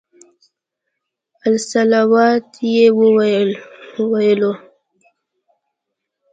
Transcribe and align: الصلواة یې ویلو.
الصلواة 1.49 2.33
یې 2.73 2.85
ویلو. 4.09 4.51